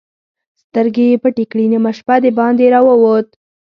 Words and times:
سترګې 0.61 1.05
يې 1.09 1.17
پټې 1.23 1.45
کړې، 1.51 1.65
نيمه 1.71 1.91
شپه 1.97 2.15
د 2.23 2.25
باندې 2.37 2.65
را 2.73 2.79
ووت. 2.87 3.27